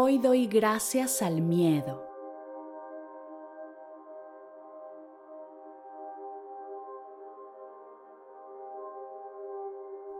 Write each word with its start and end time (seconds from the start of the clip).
Hoy 0.00 0.18
doy 0.18 0.46
gracias 0.46 1.22
al 1.22 1.40
miedo. 1.42 2.06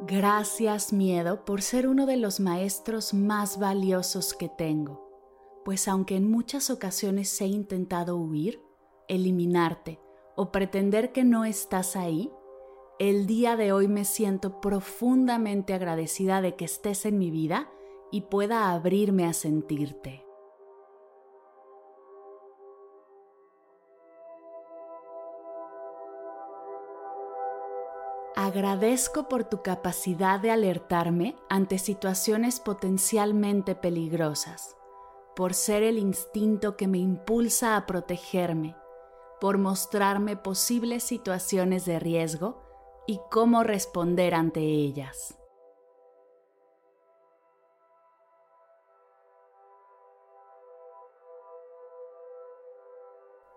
Gracias 0.01 0.93
miedo 0.93 1.45
por 1.45 1.63
ser 1.63 1.87
uno 1.87 2.07
de 2.07 2.17
los 2.17 2.41
maestros 2.41 3.15
más 3.15 3.61
valiosos 3.61 4.35
que 4.35 4.49
tengo, 4.49 5.09
pues 5.65 5.87
aunque 5.87 6.17
en 6.17 6.29
muchas 6.29 6.71
ocasiones 6.71 7.41
he 7.41 7.47
intentado 7.47 8.17
huir, 8.17 8.61
eliminarte 9.07 10.01
o 10.35 10.51
pretender 10.51 11.13
que 11.13 11.23
no 11.23 11.45
estás 11.45 11.95
ahí, 11.95 12.33
el 12.99 13.29
día 13.29 13.55
de 13.55 13.71
hoy 13.71 13.87
me 13.87 14.05
siento 14.05 14.61
profundamente 14.61 15.73
agradecida 15.73 16.41
de 16.43 16.57
que 16.57 16.65
estés 16.65 17.07
en 17.07 17.17
mi 17.17 17.31
vida 17.31 17.71
y 18.11 18.23
pueda 18.23 18.73
abrirme 18.73 19.27
a 19.27 19.33
sentirte. 19.33 20.25
Agradezco 28.35 29.29
por 29.29 29.45
tu 29.45 29.63
capacidad 29.63 30.41
de 30.41 30.51
alertarme 30.51 31.37
ante 31.51 31.79
situaciones 31.79 32.61
potencialmente 32.61 33.75
peligrosas, 33.75 34.77
por 35.37 35.55
ser 35.55 35.83
el 35.83 35.99
instinto 35.99 36.77
que 36.77 36.87
me 36.87 36.99
impulsa 36.99 37.77
a 37.77 37.85
protegerme, 37.85 38.75
por 39.41 39.59
mostrarme 39.59 40.37
posibles 40.37 41.03
situaciones 41.03 41.85
de 41.85 41.99
riesgo 41.99 42.63
y 43.07 43.21
cómo 43.31 43.65
responder 43.65 44.35
ante 44.35 44.61
ellas. 44.61 45.38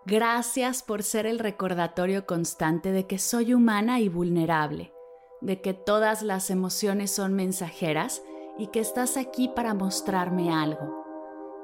Gracias 0.06 0.82
por 0.82 1.04
ser 1.04 1.28
el 1.28 1.38
recordatorio 1.38 2.26
constante 2.26 2.92
de 2.92 3.06
que 3.06 3.20
soy 3.20 3.54
humana 3.54 4.00
y 4.00 4.10
vulnerable, 4.10 4.92
de 5.42 5.62
que 5.62 5.76
todas 5.76 6.24
las 6.24 6.50
emociones 6.50 7.12
son 7.12 7.34
mensajeras 7.34 8.24
y 8.58 8.68
que 8.68 8.80
estás 8.80 9.16
aquí 9.16 9.48
para 9.48 9.76
mostrarme 9.76 10.52
algo. 10.52 11.06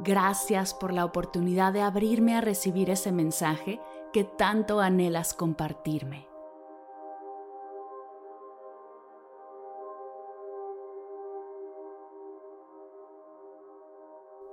Gracias 0.02 0.76
por 0.76 0.94
la 0.94 1.04
oportunidad 1.04 1.74
de 1.74 1.82
abrirme 1.82 2.36
a 2.36 2.42
recibir 2.42 2.92
ese 2.92 3.12
mensaje 3.12 3.82
que 4.14 4.24
tanto 4.24 4.82
anhelas 4.82 5.34
compartirme. 5.34 6.27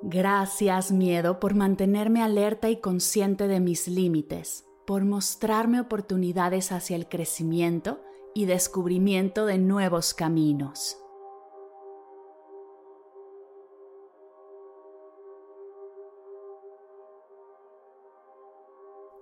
Gracias 0.03 0.93
miedo 0.93 1.41
por 1.41 1.55
mantenerme 1.55 2.23
alerta 2.23 2.69
y 2.69 2.81
consciente 2.81 3.49
de 3.49 3.61
mis 3.61 3.89
límites, 3.89 4.67
por 4.87 5.05
mostrarme 5.05 5.81
oportunidades 5.81 6.73
hacia 6.73 6.97
el 6.97 7.09
crecimiento 7.09 8.01
y 8.35 8.45
descubrimiento 8.45 9.47
de 9.47 9.59
nuevos 9.59 10.13
caminos. 10.13 10.99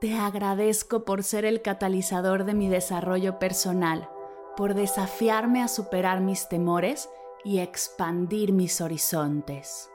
Te 0.03 0.19
agradezco 0.19 1.05
por 1.05 1.23
ser 1.23 1.45
el 1.45 1.63
catalizador 1.63 2.45
de 2.45 2.55
mi 2.55 2.69
desarrollo 2.69 3.39
personal, 3.39 4.11
por 4.57 4.75
desafiarme 4.75 5.63
a 5.63 5.69
superar 5.69 6.21
mis 6.21 6.49
temores 6.49 7.09
y 7.45 7.61
expandir 7.61 8.53
mis 8.53 8.81
horizontes. 8.81 9.92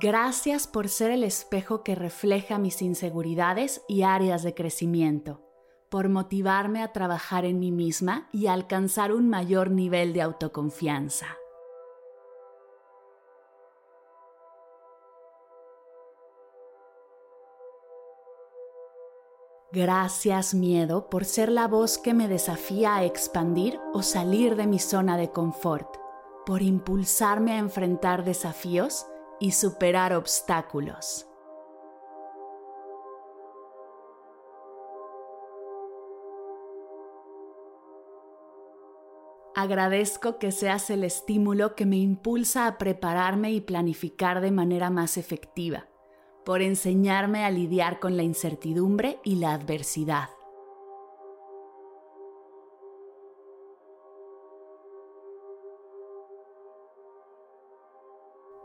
Gracias 0.00 0.66
por 0.66 0.88
ser 0.88 1.10
el 1.10 1.22
espejo 1.22 1.82
que 1.82 1.94
refleja 1.94 2.56
mis 2.56 2.80
inseguridades 2.80 3.82
y 3.88 4.04
áreas 4.04 4.42
de 4.42 4.54
crecimiento, 4.54 5.42
por 5.90 6.08
motivarme 6.08 6.82
a 6.82 6.92
trabajar 6.92 7.44
en 7.44 7.58
mí 7.58 7.70
misma 7.72 8.30
y 8.32 8.46
alcanzar 8.46 9.12
un 9.12 9.28
mayor 9.28 9.70
nivel 9.70 10.14
de 10.14 10.22
autoconfianza. 10.22 11.36
Gracias 19.72 20.54
miedo 20.54 21.10
por 21.10 21.26
ser 21.26 21.50
la 21.50 21.68
voz 21.68 21.98
que 21.98 22.14
me 22.14 22.28
desafía 22.28 22.96
a 22.96 23.04
expandir 23.04 23.78
o 23.92 24.02
salir 24.02 24.56
de 24.56 24.66
mi 24.66 24.78
zona 24.78 25.18
de 25.18 25.30
confort, 25.30 25.96
por 26.46 26.62
impulsarme 26.62 27.52
a 27.52 27.58
enfrentar 27.58 28.24
desafíos 28.24 29.06
y 29.42 29.50
superar 29.50 30.12
obstáculos. 30.12 31.26
Agradezco 39.56 40.38
que 40.38 40.52
seas 40.52 40.90
el 40.90 41.02
estímulo 41.02 41.74
que 41.74 41.86
me 41.86 41.96
impulsa 41.96 42.68
a 42.68 42.78
prepararme 42.78 43.50
y 43.50 43.60
planificar 43.60 44.40
de 44.40 44.52
manera 44.52 44.90
más 44.90 45.16
efectiva, 45.16 45.88
por 46.44 46.62
enseñarme 46.62 47.44
a 47.44 47.50
lidiar 47.50 47.98
con 47.98 48.16
la 48.16 48.22
incertidumbre 48.22 49.18
y 49.24 49.34
la 49.40 49.54
adversidad. 49.54 50.28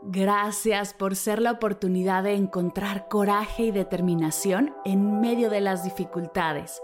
Gracias 0.02 0.94
por 0.94 1.16
ser 1.16 1.42
la 1.42 1.50
oportunidad 1.50 2.22
de 2.22 2.34
encontrar 2.34 3.08
coraje 3.08 3.64
y 3.64 3.70
determinación 3.72 4.72
en 4.84 5.20
medio 5.20 5.50
de 5.50 5.60
las 5.60 5.82
dificultades, 5.82 6.80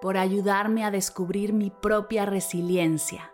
por 0.00 0.16
ayudarme 0.16 0.82
a 0.82 0.90
descubrir 0.90 1.52
mi 1.52 1.70
propia 1.70 2.24
resiliencia. 2.24 3.32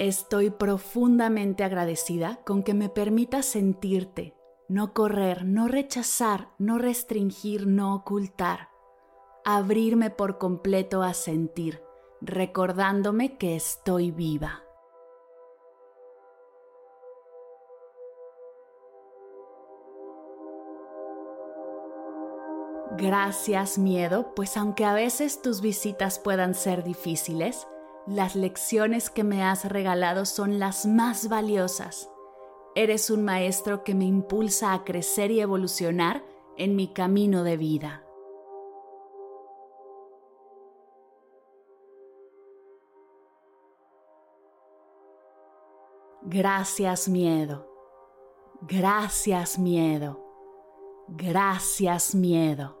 Estoy 0.00 0.50
profundamente 0.50 1.62
agradecida 1.62 2.40
con 2.44 2.64
que 2.64 2.74
me 2.74 2.88
permitas 2.88 3.46
sentirte, 3.46 4.34
no 4.68 4.92
correr, 4.92 5.44
no 5.44 5.68
rechazar, 5.68 6.48
no 6.58 6.78
restringir, 6.78 7.68
no 7.68 7.94
ocultar 7.94 8.75
abrirme 9.48 10.10
por 10.10 10.38
completo 10.38 11.04
a 11.04 11.14
sentir, 11.14 11.80
recordándome 12.20 13.38
que 13.38 13.54
estoy 13.54 14.10
viva. 14.10 14.64
Gracias 22.98 23.78
miedo, 23.78 24.34
pues 24.34 24.56
aunque 24.56 24.84
a 24.84 24.94
veces 24.94 25.40
tus 25.42 25.60
visitas 25.60 26.18
puedan 26.18 26.56
ser 26.56 26.82
difíciles, 26.82 27.68
las 28.08 28.34
lecciones 28.34 29.10
que 29.10 29.22
me 29.22 29.44
has 29.44 29.64
regalado 29.64 30.24
son 30.24 30.58
las 30.58 30.86
más 30.86 31.28
valiosas. 31.28 32.10
Eres 32.74 33.10
un 33.10 33.22
maestro 33.22 33.84
que 33.84 33.94
me 33.94 34.06
impulsa 34.06 34.72
a 34.72 34.82
crecer 34.82 35.30
y 35.30 35.40
evolucionar 35.40 36.24
en 36.56 36.74
mi 36.74 36.88
camino 36.88 37.44
de 37.44 37.56
vida. 37.56 38.05
Gracias 46.28 47.08
miedo. 47.08 47.68
Gracias 48.62 49.60
miedo. 49.60 50.20
Gracias 51.06 52.16
miedo. 52.16 52.76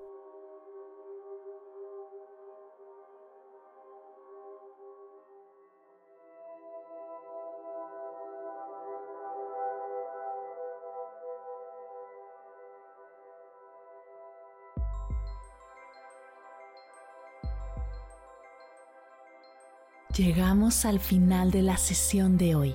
Llegamos 20.16 20.84
al 20.84 20.98
final 20.98 21.52
de 21.52 21.62
la 21.62 21.76
sesión 21.76 22.38
de 22.38 22.56
hoy 22.56 22.74